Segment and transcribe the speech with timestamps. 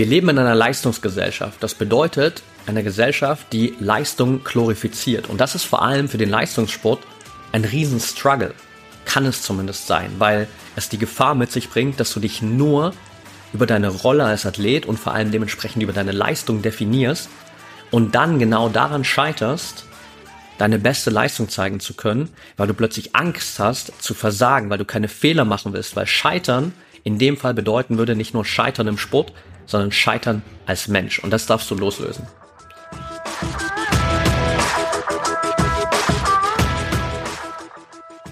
[0.00, 1.62] Wir leben in einer Leistungsgesellschaft.
[1.62, 5.28] Das bedeutet eine Gesellschaft, die Leistung glorifiziert.
[5.28, 7.02] Und das ist vor allem für den Leistungssport
[7.52, 8.54] ein Riesenstruggle.
[9.04, 12.94] Kann es zumindest sein, weil es die Gefahr mit sich bringt, dass du dich nur
[13.52, 17.28] über deine Rolle als Athlet und vor allem dementsprechend über deine Leistung definierst
[17.90, 19.84] und dann genau daran scheiterst,
[20.56, 24.86] deine beste Leistung zeigen zu können, weil du plötzlich Angst hast zu versagen, weil du
[24.86, 26.72] keine Fehler machen willst, weil Scheitern
[27.04, 29.34] in dem Fall bedeuten würde nicht nur Scheitern im Sport,
[29.70, 31.20] sondern Scheitern als Mensch.
[31.20, 32.26] Und das darfst du loslösen.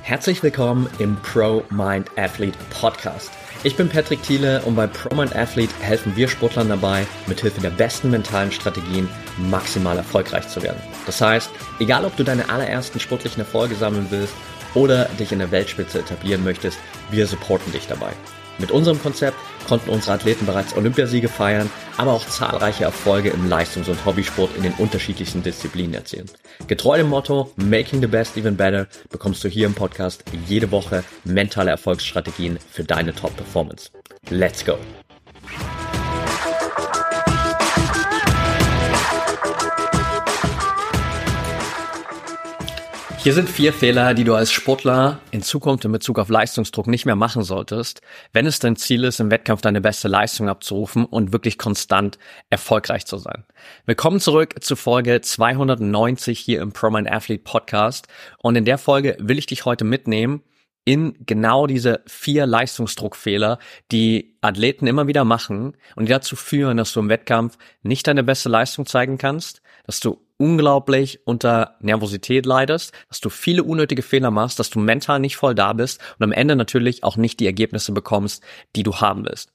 [0.02, 3.30] Herzlich willkommen im Pro Mind Athlete Podcast.
[3.62, 7.70] Ich bin Patrick Thiele und bei Pro Mind Athlete helfen wir Sportlern dabei, mithilfe der
[7.70, 10.80] besten mentalen Strategien maximal erfolgreich zu werden.
[11.06, 14.32] Das heißt, egal ob du deine allerersten sportlichen Erfolge sammeln willst
[14.74, 16.78] oder dich in der Weltspitze etablieren möchtest,
[17.10, 18.12] wir supporten dich dabei.
[18.58, 19.36] Mit unserem Konzept
[19.68, 24.62] konnten unsere Athleten bereits Olympiasiege feiern, aber auch zahlreiche Erfolge im Leistungs- und Hobbysport in
[24.62, 26.30] den unterschiedlichsten Disziplinen erzielen.
[26.66, 31.04] Getreu dem Motto Making the Best Even Better bekommst du hier im Podcast jede Woche
[31.24, 33.90] mentale Erfolgsstrategien für deine Top-Performance.
[34.30, 34.78] Let's go!
[43.28, 47.04] Hier sind vier Fehler, die du als Sportler in Zukunft in Bezug auf Leistungsdruck nicht
[47.04, 48.00] mehr machen solltest,
[48.32, 52.18] wenn es dein Ziel ist, im Wettkampf deine beste Leistung abzurufen und wirklich konstant
[52.48, 53.44] erfolgreich zu sein.
[53.84, 58.08] Willkommen zurück zu Folge 290 hier im ProMind Athlete Podcast.
[58.38, 60.42] Und in der Folge will ich dich heute mitnehmen
[60.86, 63.58] in genau diese vier Leistungsdruckfehler,
[63.92, 68.22] die Athleten immer wieder machen und die dazu führen, dass du im Wettkampf nicht deine
[68.22, 74.30] beste Leistung zeigen kannst, dass du unglaublich unter Nervosität leidest, dass du viele unnötige Fehler
[74.30, 77.46] machst, dass du mental nicht voll da bist und am Ende natürlich auch nicht die
[77.46, 78.44] Ergebnisse bekommst,
[78.76, 79.50] die du haben willst.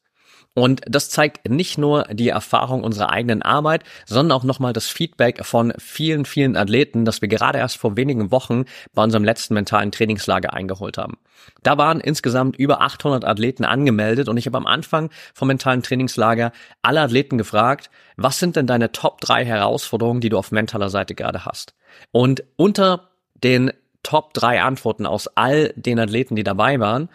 [0.56, 5.44] Und das zeigt nicht nur die Erfahrung unserer eigenen Arbeit, sondern auch nochmal das Feedback
[5.44, 9.92] von vielen, vielen Athleten, das wir gerade erst vor wenigen Wochen bei unserem letzten mentalen
[9.92, 11.18] Trainingslager eingeholt haben.
[11.64, 16.52] Da waren insgesamt über 800 Athleten angemeldet und ich habe am Anfang vom mentalen Trainingslager
[16.84, 21.16] alle Athleten gefragt, was sind denn deine Top 3 Herausforderungen, die du auf mentaler Seite
[21.16, 21.74] gerade hast?
[22.12, 23.72] Und unter den
[24.04, 27.10] Top 3 Antworten aus all den Athleten, die dabei waren,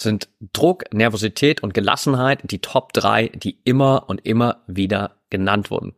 [0.00, 5.94] sind Druck, Nervosität und Gelassenheit die Top 3, die immer und immer wieder genannt wurden.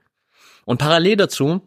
[0.64, 1.60] Und parallel dazu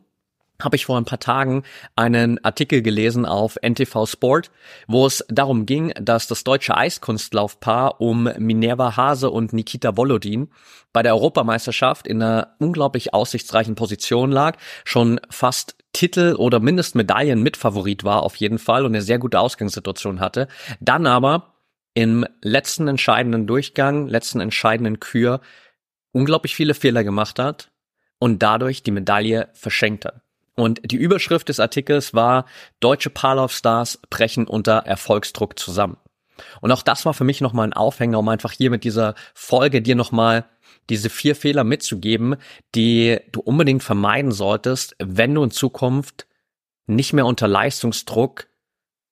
[0.62, 1.64] habe ich vor ein paar Tagen
[1.96, 4.52] einen Artikel gelesen auf NTV Sport,
[4.88, 10.50] wo es darum ging, dass das deutsche Eiskunstlaufpaar um Minerva Hase und Nikita Volodin
[10.94, 17.44] bei der Europameisterschaft in einer unglaublich aussichtsreichen Position lag, schon fast Titel oder mindestens Medaillen
[17.44, 20.48] Mitfavorit war auf jeden Fall und eine sehr gute Ausgangssituation hatte,
[20.80, 21.55] dann aber
[21.96, 25.42] im letzten entscheidenden Durchgang, letzten entscheidenden Kür
[26.12, 27.72] unglaublich viele Fehler gemacht hat
[28.20, 30.22] und dadurch die Medaille verschenkt hat.
[30.56, 32.46] Und die Überschrift des Artikels war,
[32.80, 35.98] deutsche Parlauf-Stars brechen unter Erfolgsdruck zusammen.
[36.62, 39.82] Und auch das war für mich nochmal ein Aufhänger, um einfach hier mit dieser Folge
[39.82, 40.46] dir nochmal
[40.90, 42.36] diese vier Fehler mitzugeben,
[42.76, 46.28] die du unbedingt vermeiden solltest, wenn du in Zukunft
[46.88, 48.48] nicht mehr unter Leistungsdruck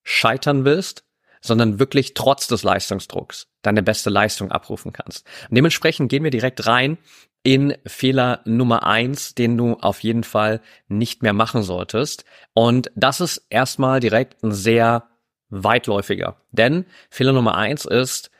[0.03, 1.05] scheitern willst,
[1.43, 5.27] sondern wirklich trotz des Leistungsdrucks deine beste Leistung abrufen kannst.
[5.49, 6.97] Und dementsprechend gehen wir direkt rein
[7.43, 12.23] in Fehler Nummer eins, den du auf jeden Fall nicht mehr machen solltest.
[12.53, 15.09] Und das ist erstmal direkt ein sehr
[15.49, 16.37] weitläufiger.
[16.51, 18.31] Denn Fehler Nummer eins ist,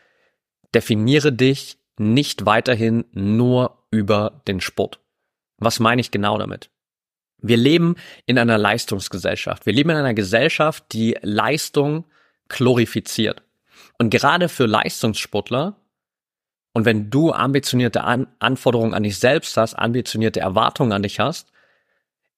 [0.74, 5.00] definiere dich nicht weiterhin nur über den Sport.
[5.58, 6.70] Was meine ich genau damit?
[7.40, 9.66] Wir leben in einer Leistungsgesellschaft.
[9.66, 12.06] Wir leben in einer Gesellschaft, die Leistung
[12.54, 13.44] glorifiziert.
[13.98, 15.76] Und gerade für Leistungssportler
[16.74, 21.52] und wenn du ambitionierte an Anforderungen an dich selbst hast, ambitionierte Erwartungen an dich hast,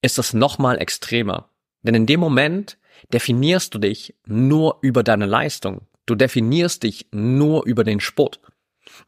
[0.01, 1.49] ist das nochmal extremer.
[1.83, 2.77] Denn in dem Moment
[3.13, 5.81] definierst du dich nur über deine Leistung.
[6.05, 8.39] Du definierst dich nur über den Sport.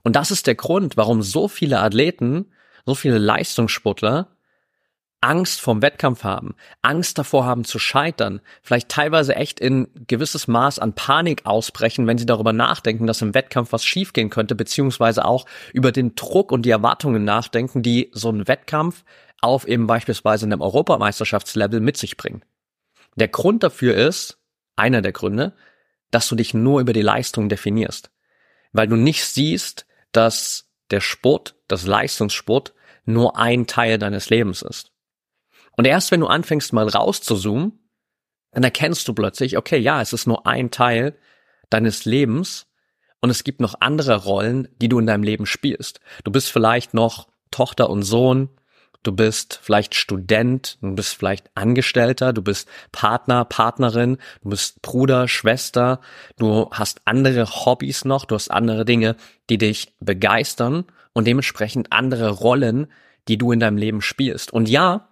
[0.04, 2.52] Und das ist der Grund, warum so viele Athleten,
[2.86, 4.37] so viele Leistungssportler
[5.20, 10.78] Angst vom Wettkampf haben, Angst davor haben zu scheitern, vielleicht teilweise echt in gewisses Maß
[10.78, 15.48] an Panik ausbrechen, wenn sie darüber nachdenken, dass im Wettkampf was schiefgehen könnte, beziehungsweise auch
[15.74, 19.04] über den Druck und die Erwartungen nachdenken, die so ein Wettkampf
[19.42, 22.46] auf eben beispielsweise einem Europameisterschaftslevel mit sich bringt.
[23.16, 24.38] Der Grund dafür ist,
[24.76, 25.56] einer der Gründe,
[26.12, 28.12] dass du dich nur über die Leistung definierst,
[28.72, 32.74] weil du nicht siehst, dass der Sport, das Leistungssport
[33.06, 34.92] nur ein Teil deines Lebens ist.
[35.78, 37.80] Und erst wenn du anfängst mal rauszuzoomen,
[38.52, 41.16] dann erkennst du plötzlich, okay, ja, es ist nur ein Teil
[41.70, 42.68] deines Lebens
[43.22, 46.00] und es gibt noch andere Rollen, die du in deinem Leben spielst.
[46.24, 48.50] Du bist vielleicht noch Tochter und Sohn,
[49.04, 55.28] du bist vielleicht Student, du bist vielleicht Angestellter, du bist Partner, Partnerin, du bist Bruder,
[55.28, 56.02] Schwester,
[56.38, 59.16] du hast andere Hobbys noch, du hast andere Dinge,
[59.50, 62.88] die dich begeistern und dementsprechend andere Rollen,
[63.28, 64.52] die du in deinem Leben spielst.
[64.52, 65.07] Und ja,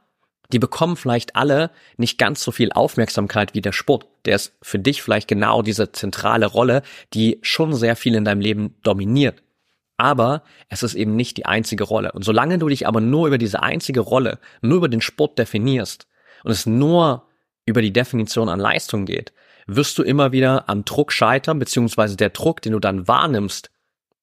[0.51, 4.07] die bekommen vielleicht alle nicht ganz so viel Aufmerksamkeit wie der Sport.
[4.25, 6.81] Der ist für dich vielleicht genau diese zentrale Rolle,
[7.13, 9.41] die schon sehr viel in deinem Leben dominiert.
[9.97, 12.11] Aber es ist eben nicht die einzige Rolle.
[12.11, 16.07] Und solange du dich aber nur über diese einzige Rolle, nur über den Sport definierst
[16.43, 17.27] und es nur
[17.65, 19.33] über die Definition an Leistung geht,
[19.67, 23.71] wirst du immer wieder am Druck scheitern, beziehungsweise der Druck, den du dann wahrnimmst,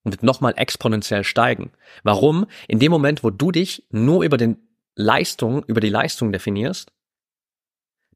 [0.04, 1.72] wird nochmal exponentiell steigen.
[2.02, 2.46] Warum?
[2.69, 4.58] In dem Moment, wo du dich nur über den
[4.94, 6.93] Leistung, über die Leistung definierst,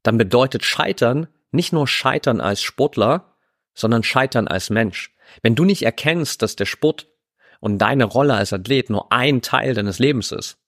[0.03, 3.35] dann bedeutet Scheitern nicht nur Scheitern als Sportler,
[3.73, 5.15] sondern Scheitern als Mensch.
[5.41, 7.07] Wenn du nicht erkennst, dass der Sport
[7.59, 10.59] und deine Rolle als Athlet nur ein Teil deines Lebens ist,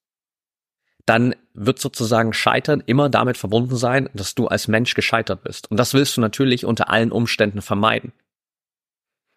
[1.05, 5.69] dann wird sozusagen Scheitern immer damit verbunden sein, dass du als Mensch gescheitert bist.
[5.71, 8.13] Und das willst du natürlich unter allen Umständen vermeiden.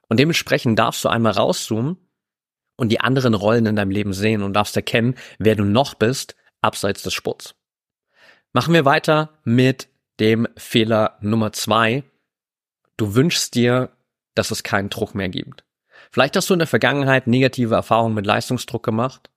[0.09, 1.97] Und dementsprechend darfst du einmal rauszoomen
[2.77, 6.37] und die anderen Rollen in deinem Leben sehen und darfst erkennen, wer du noch bist,
[6.63, 7.55] abseits des Sports.
[8.53, 9.89] Machen wir weiter mit
[10.21, 12.05] dem Fehler Nummer zwei.
[12.97, 13.91] Du wünschst dir,
[14.35, 15.65] dass es keinen Druck mehr gibt.
[16.11, 19.31] Vielleicht hast du in der Vergangenheit negative Erfahrungen mit Leistungsdruck gemacht.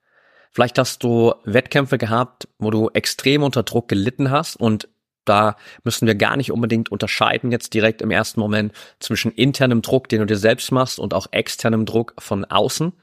[0.51, 4.88] Vielleicht hast du Wettkämpfe gehabt, wo du extrem unter Druck gelitten hast und
[5.25, 10.07] da müssen wir gar nicht unbedingt unterscheiden jetzt direkt im ersten Moment zwischen internem Druck,
[10.07, 12.94] den du dir selbst machst und auch externem Druck von außen.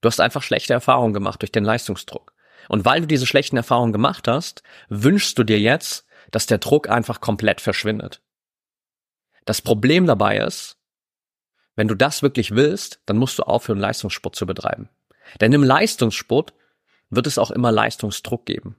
[0.00, 2.32] Du hast einfach schlechte Erfahrungen gemacht durch den Leistungsdruck.
[2.68, 6.88] Und weil du diese schlechten Erfahrungen gemacht hast, wünschst du dir jetzt, dass der Druck
[6.88, 8.20] einfach komplett verschwindet.
[9.44, 10.76] Das Problem dabei ist,
[11.74, 14.88] wenn du das wirklich willst, dann musst du aufhören, Leistungssport zu betreiben.
[15.40, 16.52] Denn im Leistungssport
[17.08, 18.76] wird es auch immer Leistungsdruck geben.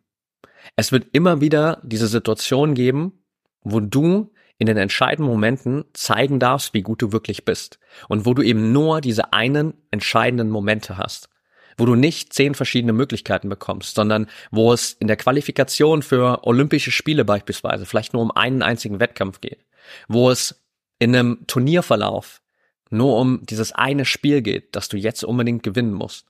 [0.75, 3.23] Es wird immer wieder diese Situation geben,
[3.61, 7.79] wo du in den entscheidenden Momenten zeigen darfst, wie gut du wirklich bist.
[8.09, 11.29] Und wo du eben nur diese einen entscheidenden Momente hast
[11.79, 16.91] wo du nicht zehn verschiedene Möglichkeiten bekommst, sondern wo es in der Qualifikation für Olympische
[16.91, 19.65] Spiele beispielsweise vielleicht nur um einen einzigen Wettkampf geht,
[20.07, 20.61] wo es
[20.99, 22.41] in einem Turnierverlauf
[22.89, 26.25] nur um dieses eine Spiel geht, das du jetzt unbedingt gewinnen musst.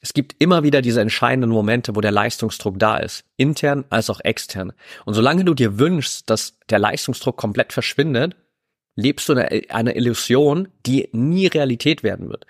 [0.00, 4.20] Es gibt immer wieder diese entscheidenden Momente, wo der Leistungsdruck da ist, intern als auch
[4.20, 4.72] extern.
[5.04, 8.36] Und solange du dir wünschst, dass der Leistungsdruck komplett verschwindet,
[8.94, 12.46] lebst du eine, eine Illusion, die nie Realität werden wird.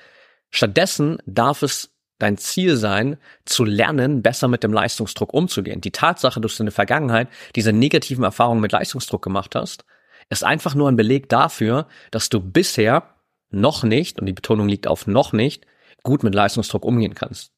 [0.51, 5.81] Stattdessen darf es dein Ziel sein, zu lernen, besser mit dem Leistungsdruck umzugehen.
[5.81, 9.85] Die Tatsache, dass du in der Vergangenheit diese negativen Erfahrungen mit Leistungsdruck gemacht hast,
[10.31, 13.15] ist einfach nur ein Beleg dafür, dass du bisher
[13.51, 15.67] noch nicht, und die Betonung liegt auf noch nicht,
[16.03, 17.53] gut mit Leistungsdruck umgehen kannst.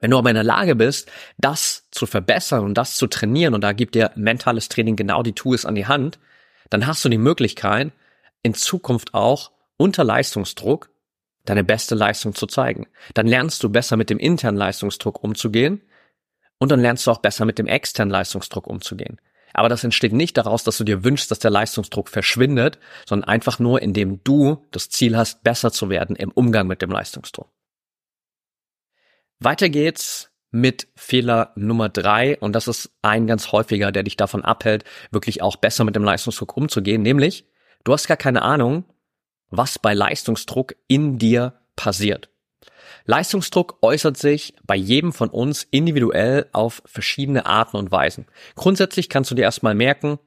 [0.00, 3.62] Wenn du aber in der Lage bist, das zu verbessern und das zu trainieren, und
[3.62, 6.18] da gibt dir mentales Training genau die Tools an die Hand,
[6.70, 7.92] dann hast du die Möglichkeit,
[8.42, 10.90] in Zukunft auch unter Leistungsdruck
[11.48, 12.86] deine beste Leistung zu zeigen.
[13.14, 15.82] Dann lernst du besser mit dem internen Leistungsdruck umzugehen
[16.58, 19.20] und dann lernst du auch besser mit dem externen Leistungsdruck umzugehen.
[19.54, 23.58] Aber das entsteht nicht daraus, dass du dir wünschst, dass der Leistungsdruck verschwindet, sondern einfach
[23.58, 27.50] nur, indem du das Ziel hast, besser zu werden im Umgang mit dem Leistungsdruck.
[29.40, 34.44] Weiter geht's mit Fehler Nummer drei und das ist ein ganz häufiger, der dich davon
[34.44, 37.46] abhält, wirklich auch besser mit dem Leistungsdruck umzugehen, nämlich
[37.84, 38.84] du hast gar keine Ahnung,
[39.50, 42.30] was bei Leistungsdruck in dir passiert.
[43.04, 48.26] Leistungsdruck äußert sich bei jedem von uns individuell auf verschiedene Arten und Weisen.
[48.54, 50.18] Grundsätzlich kannst du dir erstmal merken,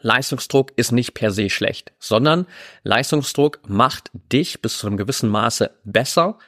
[0.00, 2.46] Leistungsdruck ist nicht per se schlecht, sondern
[2.82, 6.38] Leistungsdruck macht dich bis zu einem gewissen Maße besser,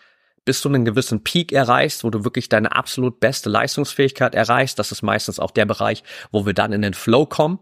[0.45, 4.79] bis du einen gewissen Peak erreichst, wo du wirklich deine absolut beste Leistungsfähigkeit erreichst.
[4.79, 7.59] Das ist meistens auch der Bereich, wo wir dann in den Flow kommen.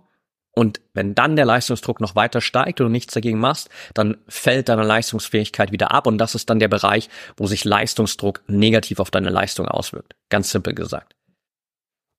[0.59, 4.69] Und wenn dann der Leistungsdruck noch weiter steigt und du nichts dagegen machst, dann fällt
[4.69, 9.13] deine Leistungsfähigkeit wieder ab und das ist dann der Bereich, wo sich Leistungsdruck negativ auf
[9.13, 10.17] deine Leistung auswirkt.
[10.31, 11.15] Ganz simpel gesagt.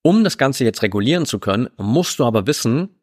[0.04, 2.96] Um das Ganze jetzt regulieren zu können, musst du aber wissen,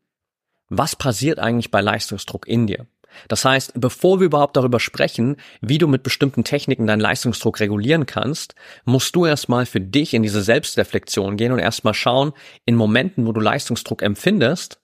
[0.70, 2.86] was passiert eigentlich bei Leistungsdruck in dir.
[3.28, 8.06] Das heißt, bevor wir überhaupt darüber sprechen, wie du mit bestimmten Techniken deinen Leistungsdruck regulieren
[8.06, 8.54] kannst,
[8.86, 12.32] musst du erstmal für dich in diese Selbstreflexion gehen und erstmal schauen,
[12.64, 14.80] in Momenten, wo du Leistungsdruck empfindest,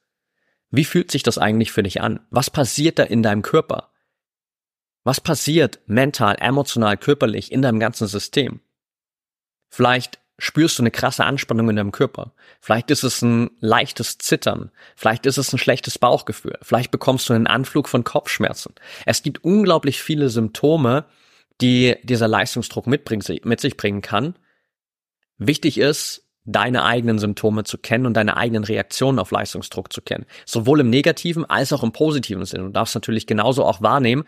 [0.73, 2.21] wie fühlt sich das eigentlich für dich an?
[2.31, 3.93] Was passiert da in deinem Körper?
[5.05, 8.61] Was passiert mental, emotional, körperlich in deinem ganzen System?
[9.69, 12.33] Vielleicht spürst du eine krasse Anspannung in deinem Körper.
[12.61, 14.71] Vielleicht ist es ein leichtes Zittern.
[14.97, 16.59] Vielleicht ist es ein schlechtes Bauchgefühl.
[16.63, 18.75] Vielleicht bekommst du einen Anflug von Kopfschmerzen.
[19.05, 21.05] Es gibt unglaublich viele Symptome,
[21.61, 24.37] die dieser Leistungsdruck mit sich bringen kann.
[25.37, 30.27] Wichtig ist, deine eigenen Symptome zu kennen und deine eigenen Reaktionen auf Leistungsdruck zu kennen.
[30.45, 32.65] Sowohl im negativen als auch im positiven Sinne.
[32.65, 34.25] Du darfst natürlich genauso auch wahrnehmen,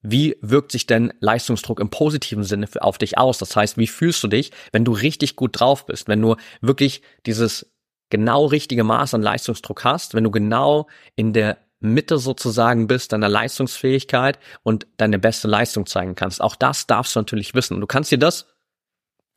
[0.00, 3.38] wie wirkt sich denn Leistungsdruck im positiven Sinne auf dich aus?
[3.38, 7.02] Das heißt, wie fühlst du dich, wenn du richtig gut drauf bist, wenn du wirklich
[7.26, 7.72] dieses
[8.10, 10.86] genau richtige Maß an Leistungsdruck hast, wenn du genau
[11.16, 16.40] in der Mitte sozusagen bist, deiner Leistungsfähigkeit und deine beste Leistung zeigen kannst.
[16.40, 17.80] Auch das darfst du natürlich wissen.
[17.80, 18.46] du kannst dir das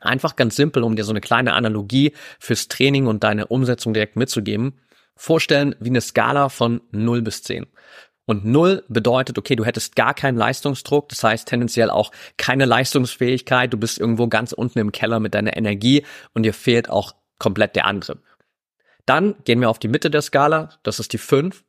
[0.02, 4.16] einfach ganz simpel, um dir so eine kleine Analogie fürs Training und deine Umsetzung direkt
[4.16, 4.80] mitzugeben,
[5.16, 7.66] vorstellen wie eine Skala von 0 bis 10.
[8.24, 13.72] Und 0 bedeutet, okay, du hättest gar keinen Leistungsdruck, das heißt tendenziell auch keine Leistungsfähigkeit,
[13.72, 17.74] du bist irgendwo ganz unten im Keller mit deiner Energie und dir fehlt auch komplett
[17.74, 18.18] der Antrieb.
[19.06, 21.64] Dann gehen wir auf die Mitte der Skala, das ist die 5.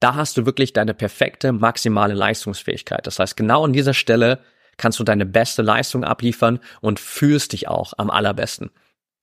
[0.00, 3.06] Da hast du wirklich deine perfekte maximale Leistungsfähigkeit.
[3.06, 4.40] Das heißt, genau an dieser Stelle
[4.76, 8.70] kannst du deine beste Leistung abliefern und fühlst dich auch am allerbesten.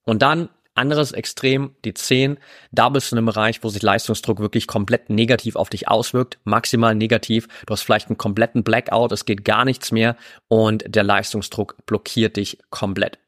[0.04, 2.38] Und dann anderes Extrem, die 10,
[2.72, 6.40] da bist du in einem Bereich, wo sich Leistungsdruck wirklich komplett negativ auf dich auswirkt,
[6.44, 7.48] maximal negativ.
[7.66, 10.16] Du hast vielleicht einen kompletten Blackout, es geht gar nichts mehr
[10.48, 13.20] und der Leistungsdruck blockiert dich komplett.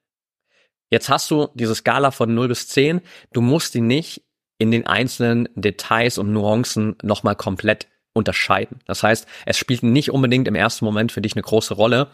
[0.90, 3.02] Jetzt hast du diese Skala von 0 bis 10.
[3.34, 4.24] Du musst die nicht
[4.58, 8.80] in den einzelnen Details und Nuancen nochmal komplett unterscheiden.
[8.86, 12.08] Das heißt, es spielt nicht unbedingt im ersten Moment für dich eine große Rolle.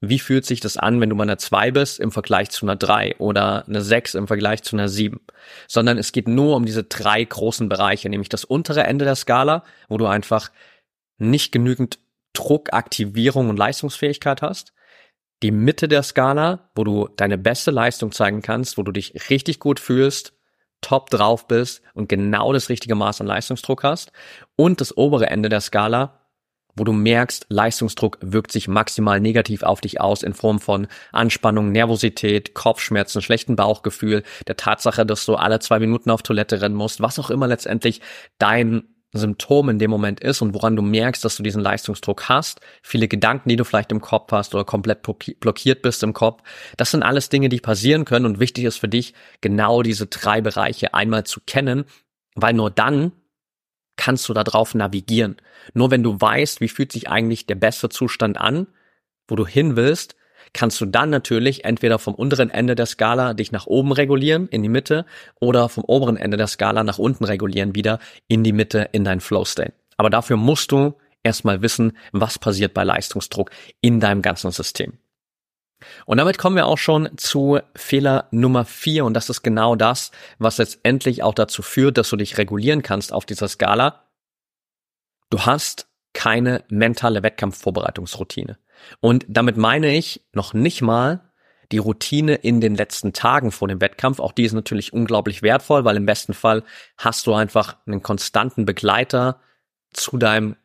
[0.00, 2.76] Wie fühlt sich das an, wenn du bei einer 2 bist im Vergleich zu einer
[2.76, 5.20] 3 oder eine 6 im Vergleich zu einer 7?
[5.68, 9.64] Sondern es geht nur um diese drei großen Bereiche, nämlich das untere Ende der Skala,
[9.88, 10.50] wo du einfach
[11.18, 11.98] nicht genügend
[12.34, 14.74] Druck, Aktivierung und Leistungsfähigkeit hast
[15.42, 19.60] die Mitte der Skala, wo du deine beste Leistung zeigen kannst, wo du dich richtig
[19.60, 20.32] gut fühlst,
[20.86, 24.12] top drauf bist und genau das richtige Maß an Leistungsdruck hast.
[24.54, 26.20] Und das obere Ende der Skala,
[26.76, 31.72] wo du merkst, Leistungsdruck wirkt sich maximal negativ auf dich aus in Form von Anspannung,
[31.72, 37.00] Nervosität, Kopfschmerzen, schlechten Bauchgefühl, der Tatsache, dass du alle zwei Minuten auf Toilette rennen musst,
[37.00, 38.00] was auch immer letztendlich
[38.38, 38.84] dein
[39.16, 43.08] Symptom in dem Moment ist und woran du merkst, dass du diesen Leistungsdruck hast, viele
[43.08, 45.02] Gedanken, die du vielleicht im Kopf hast oder komplett
[45.40, 46.42] blockiert bist im Kopf,
[46.76, 50.40] das sind alles Dinge, die passieren können und wichtig ist für dich, genau diese drei
[50.40, 51.84] Bereiche einmal zu kennen,
[52.34, 53.12] weil nur dann
[53.96, 55.36] kannst du darauf navigieren.
[55.74, 58.66] Nur wenn du weißt, wie fühlt sich eigentlich der beste Zustand an,
[59.28, 60.15] wo du hin willst,
[60.56, 64.62] kannst du dann natürlich entweder vom unteren Ende der Skala dich nach oben regulieren, in
[64.62, 65.06] die Mitte,
[65.40, 69.20] oder vom oberen Ende der Skala nach unten regulieren, wieder in die Mitte, in dein
[69.20, 69.74] Flow State.
[69.96, 74.98] Aber dafür musst du erstmal wissen, was passiert bei Leistungsdruck in deinem ganzen System.
[76.06, 80.10] Und damit kommen wir auch schon zu Fehler Nummer vier und das ist genau das,
[80.38, 84.04] was letztendlich auch dazu führt, dass du dich regulieren kannst auf dieser Skala.
[85.30, 85.86] Du hast
[86.16, 88.56] keine mentale Wettkampfvorbereitungsroutine.
[89.00, 91.20] Und damit meine ich noch nicht mal
[91.72, 94.18] die Routine in den letzten Tagen vor dem Wettkampf.
[94.18, 96.62] Auch die ist natürlich unglaublich wertvoll, weil im besten Fall
[96.96, 99.40] hast du einfach einen konstanten Begleiter
[99.92, 100.56] zu deinem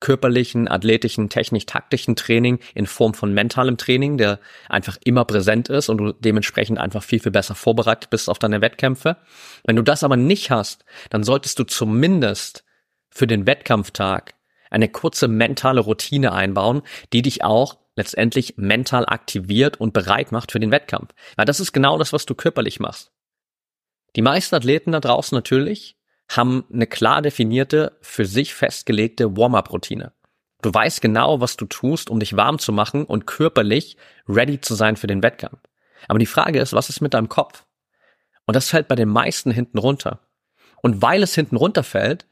[0.00, 5.98] körperlichen, athletischen, technisch-taktischen Training in Form von mentalem Training, der einfach immer präsent ist und
[5.98, 9.16] du dementsprechend einfach viel, viel besser vorbereitet bist auf deine Wettkämpfe.
[9.64, 12.64] Wenn du das aber nicht hast, dann solltest du zumindest
[13.10, 14.34] für den Wettkampftag
[14.72, 20.60] eine kurze mentale Routine einbauen, die dich auch letztendlich mental aktiviert und bereit macht für
[20.60, 21.12] den Wettkampf.
[21.36, 23.12] Weil das ist genau das, was du körperlich machst.
[24.16, 25.96] Die meisten Athleten da draußen natürlich
[26.28, 30.12] haben eine klar definierte, für sich festgelegte Warm-up-Routine.
[30.62, 33.96] Du weißt genau, was du tust, um dich warm zu machen und körperlich
[34.28, 35.58] ready zu sein für den Wettkampf.
[36.08, 37.66] Aber die Frage ist, was ist mit deinem Kopf?
[38.46, 40.20] Und das fällt bei den meisten hinten runter.
[40.80, 42.26] Und weil es hinten runterfällt,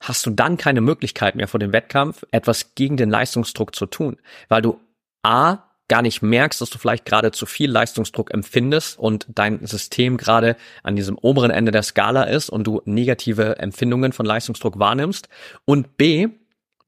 [0.00, 4.18] hast du dann keine Möglichkeit mehr vor dem Wettkampf, etwas gegen den Leistungsdruck zu tun,
[4.48, 4.80] weil du
[5.22, 10.16] A, gar nicht merkst, dass du vielleicht gerade zu viel Leistungsdruck empfindest und dein System
[10.16, 15.28] gerade an diesem oberen Ende der Skala ist und du negative Empfindungen von Leistungsdruck wahrnimmst
[15.64, 16.28] und B,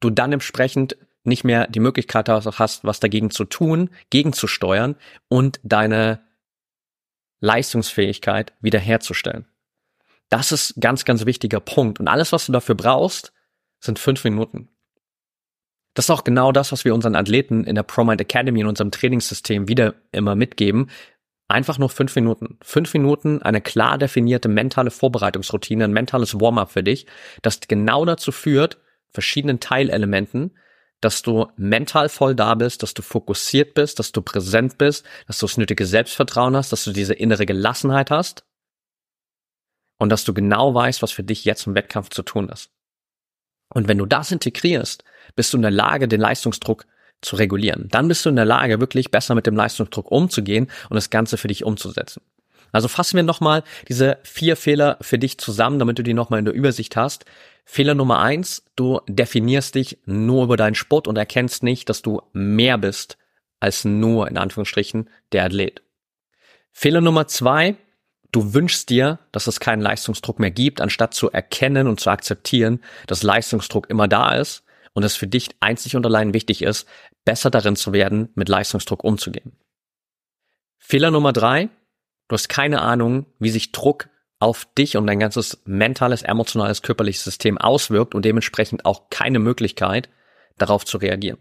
[0.00, 4.96] du dann entsprechend nicht mehr die Möglichkeit hast, was dagegen zu tun, gegenzusteuern
[5.28, 6.20] und deine
[7.40, 9.46] Leistungsfähigkeit wiederherzustellen.
[10.28, 12.00] Das ist ganz, ganz wichtiger Punkt.
[12.00, 13.32] Und alles, was du dafür brauchst,
[13.80, 14.68] sind fünf Minuten.
[15.94, 18.90] Das ist auch genau das, was wir unseren Athleten in der ProMind Academy in unserem
[18.90, 20.90] Trainingssystem wieder immer mitgeben.
[21.48, 22.58] Einfach nur fünf Minuten.
[22.62, 27.06] Fünf Minuten, eine klar definierte mentale Vorbereitungsroutine, ein mentales Warm-up für dich,
[27.42, 28.78] das genau dazu führt,
[29.10, 30.56] verschiedenen Teilelementen,
[31.00, 35.38] dass du mental voll da bist, dass du fokussiert bist, dass du präsent bist, dass
[35.38, 38.44] du das nötige Selbstvertrauen hast, dass du diese innere Gelassenheit hast
[39.98, 42.70] und dass du genau weißt, was für dich jetzt im Wettkampf zu tun ist.
[43.68, 45.04] Und wenn du das integrierst,
[45.36, 46.86] bist du in der Lage, den Leistungsdruck
[47.20, 47.88] zu regulieren.
[47.90, 51.36] Dann bist du in der Lage, wirklich besser mit dem Leistungsdruck umzugehen und das Ganze
[51.36, 52.22] für dich umzusetzen.
[52.70, 56.44] Also fassen wir nochmal diese vier Fehler für dich zusammen, damit du die nochmal in
[56.44, 57.24] der Übersicht hast.
[57.64, 62.22] Fehler Nummer eins, du definierst dich nur über deinen Sport und erkennst nicht, dass du
[62.32, 63.18] mehr bist
[63.60, 65.82] als nur, in Anführungsstrichen, der Athlet.
[66.72, 67.76] Fehler Nummer zwei,
[68.32, 72.80] du wünschst dir, dass es keinen Leistungsdruck mehr gibt, anstatt zu erkennen und zu akzeptieren,
[73.06, 76.88] dass Leistungsdruck immer da ist und es für dich einzig und allein wichtig ist,
[77.24, 79.52] besser darin zu werden, mit Leistungsdruck umzugehen.
[80.78, 81.70] Fehler Nummer drei,
[82.28, 87.24] Du hast keine Ahnung, wie sich Druck auf dich und dein ganzes mentales, emotionales, körperliches
[87.24, 90.10] System auswirkt und dementsprechend auch keine Möglichkeit,
[90.58, 91.38] darauf zu reagieren.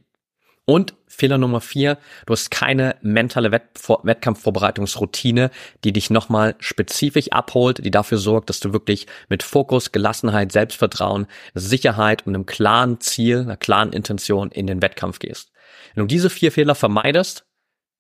[0.70, 3.64] Und Fehler Nummer vier, du hast keine mentale Wett
[4.04, 5.50] Wettkampfvorbereitungsroutine,
[5.86, 11.28] die dich nochmal spezifisch abholt, die dafür sorgt, dass du wirklich mit Fokus, Gelassenheit, Selbstvertrauen,
[11.54, 15.52] Sicherheit und einem klaren Ziel, einer klaren Intention in den Wettkampf gehst.
[15.96, 17.46] Wenn du diese vier Fehler vermeidest,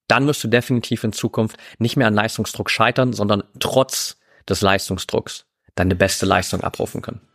[0.09, 5.45] dann wirst du definitiv in Zukunft nicht mehr an Leistungsdruck scheitern, sondern trotz des Leistungsdrucks
[5.75, 7.26] deine beste Leistung abrufen können.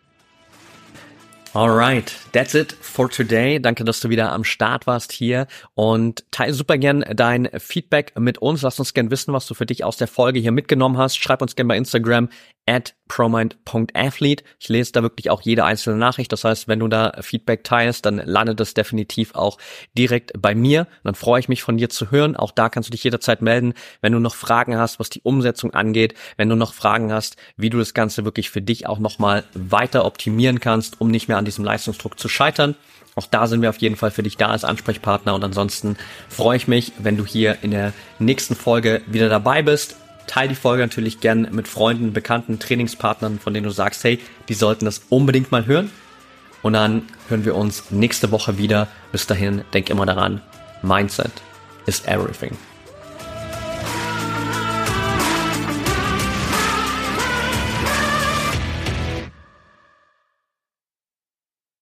[1.54, 3.60] Alright, that's it for today.
[3.60, 8.38] Danke, dass du wieder am Start warst hier und teile super gern dein Feedback mit
[8.38, 8.62] uns.
[8.62, 11.18] Lass uns gern wissen, was du für dich aus der Folge hier mitgenommen hast.
[11.18, 12.30] Schreib uns gern bei Instagram
[12.66, 14.44] at promind.athlete.
[14.58, 16.32] Ich lese da wirklich auch jede einzelne Nachricht.
[16.32, 19.58] Das heißt, wenn du da Feedback teilst, dann landet das definitiv auch
[19.96, 20.86] direkt bei mir.
[21.04, 22.36] Dann freue ich mich von dir zu hören.
[22.36, 25.74] Auch da kannst du dich jederzeit melden, wenn du noch Fragen hast, was die Umsetzung
[25.74, 29.44] angeht, wenn du noch Fragen hast, wie du das Ganze wirklich für dich auch nochmal
[29.54, 32.76] weiter optimieren kannst, um nicht mehr an diesem Leistungsdruck zu scheitern.
[33.14, 35.96] Auch da sind wir auf jeden Fall für dich da als Ansprechpartner und ansonsten
[36.28, 39.96] freue ich mich, wenn du hier in der nächsten Folge wieder dabei bist.
[40.26, 44.54] Teil die Folge natürlich gern mit Freunden, Bekannten, Trainingspartnern, von denen du sagst, hey, die
[44.54, 45.90] sollten das unbedingt mal hören.
[46.62, 48.88] Und dann hören wir uns nächste Woche wieder.
[49.10, 50.40] Bis dahin, denk immer daran,
[50.82, 51.32] Mindset
[51.86, 52.56] is everything.